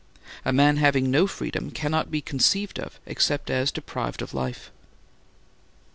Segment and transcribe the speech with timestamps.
[0.43, 4.71] A man having no freedom cannot be conceived of except as deprived of life.